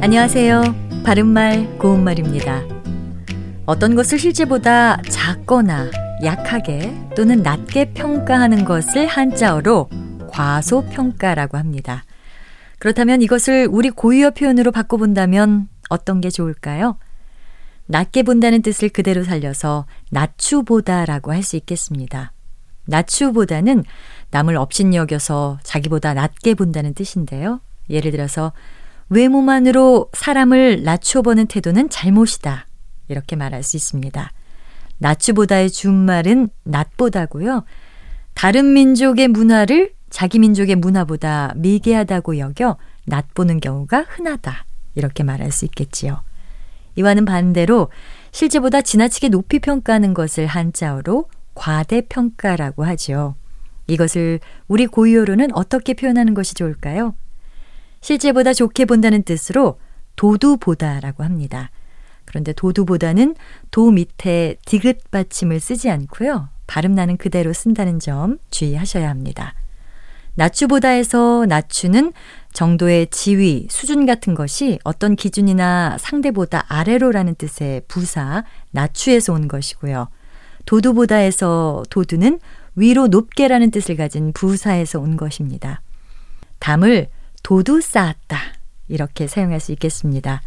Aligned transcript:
안녕하세요. 0.00 0.62
바른말 1.04 1.76
고운말입니다. 1.78 2.62
어떤 3.66 3.96
것을 3.96 4.20
실제보다 4.20 5.02
작거나 5.02 5.90
약하게 6.22 6.96
또는 7.16 7.42
낮게 7.42 7.94
평가하는 7.94 8.64
것을 8.64 9.06
한자어로 9.06 9.90
과소평가라고 10.30 11.58
합니다. 11.58 12.04
그렇다면 12.78 13.22
이것을 13.22 13.66
우리 13.68 13.90
고유어 13.90 14.30
표현으로 14.30 14.70
바꿔본다면 14.70 15.68
어떤 15.90 16.20
게 16.20 16.30
좋을까요? 16.30 16.96
낮게 17.86 18.22
본다는 18.22 18.62
뜻을 18.62 18.90
그대로 18.90 19.24
살려서 19.24 19.86
낮추보다라고 20.12 21.32
할 21.32 21.42
수 21.42 21.56
있겠습니다. 21.56 22.32
낮추보다는 22.86 23.84
남을 24.30 24.56
업신여겨서 24.56 25.58
자기보다 25.64 26.14
낮게 26.14 26.54
본다는 26.54 26.94
뜻인데요. 26.94 27.60
예를 27.90 28.12
들어서 28.12 28.52
외모만으로 29.08 30.10
사람을 30.12 30.82
낮춰보는 30.82 31.46
태도는 31.46 31.88
잘못이다. 31.88 32.66
이렇게 33.08 33.36
말할 33.36 33.62
수 33.62 33.76
있습니다. 33.76 34.30
낮추보다의 34.98 35.70
준말은 35.70 36.48
낮보다고요. 36.64 37.64
다른 38.34 38.72
민족의 38.72 39.28
문화를 39.28 39.92
자기 40.10 40.38
민족의 40.38 40.76
문화보다 40.76 41.52
미개하다고 41.56 42.38
여겨 42.38 42.76
낮보는 43.06 43.60
경우가 43.60 44.04
흔하다. 44.08 44.64
이렇게 44.94 45.22
말할 45.22 45.52
수 45.52 45.64
있겠지요. 45.64 46.22
이와는 46.96 47.24
반대로 47.24 47.90
실제보다 48.32 48.82
지나치게 48.82 49.28
높이 49.28 49.60
평가하는 49.60 50.14
것을 50.14 50.46
한자어로 50.46 51.28
과대평가라고 51.54 52.84
하죠. 52.84 53.36
이것을 53.86 54.40
우리 54.66 54.86
고유어로는 54.86 55.54
어떻게 55.54 55.94
표현하는 55.94 56.34
것이 56.34 56.54
좋을까요? 56.54 57.14
실제보다 58.00 58.52
좋게 58.52 58.84
본다는 58.84 59.22
뜻으로 59.22 59.78
도두보다라고 60.16 61.24
합니다. 61.24 61.70
그런데 62.24 62.52
도두보다는 62.52 63.34
도 63.70 63.90
밑에 63.90 64.56
디귿 64.66 65.10
받침을 65.10 65.60
쓰지 65.60 65.90
않고요. 65.90 66.48
발음 66.66 66.94
나는 66.94 67.16
그대로 67.16 67.52
쓴다는 67.52 67.98
점 67.98 68.38
주의하셔야 68.50 69.08
합니다. 69.08 69.54
낮추보다에서 70.34 71.46
낮추는 71.48 72.12
정도의 72.52 73.08
지위, 73.10 73.66
수준 73.70 74.06
같은 74.06 74.34
것이 74.34 74.78
어떤 74.84 75.16
기준이나 75.16 75.96
상대보다 75.98 76.64
아래로라는 76.68 77.34
뜻의 77.34 77.82
부사, 77.88 78.44
낮추에서 78.70 79.32
온 79.32 79.48
것이고요. 79.48 80.08
도두보다에서 80.64 81.82
도두는 81.90 82.38
위로 82.76 83.08
높게라는 83.08 83.70
뜻을 83.72 83.96
가진 83.96 84.32
부사에서 84.32 85.00
온 85.00 85.16
것입니다. 85.16 85.80
담을 86.60 87.08
도두 87.42 87.80
쌓았다. 87.80 88.38
이렇게 88.88 89.26
사용할 89.26 89.60
수 89.60 89.72
있겠습니다. 89.72 90.40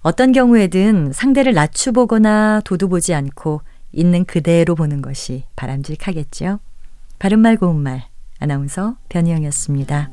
어떤 0.00 0.32
경우에든 0.32 1.12
상대를 1.12 1.54
낮추보거나 1.54 2.62
도두보지 2.64 3.14
않고 3.14 3.62
있는 3.92 4.24
그대로 4.24 4.74
보는 4.74 5.00
것이 5.02 5.44
바람직하겠죠. 5.56 6.58
바른말 7.18 7.56
고운말 7.56 8.04
아나운서 8.40 8.96
변희영이었습니다. 9.08 10.10